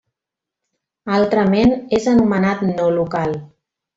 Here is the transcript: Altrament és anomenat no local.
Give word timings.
Altrament 1.17 1.75
és 1.99 2.09
anomenat 2.15 2.65
no 2.71 2.91
local. 2.99 3.39